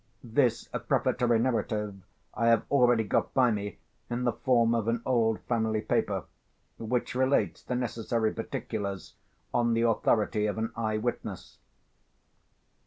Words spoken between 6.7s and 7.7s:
which relates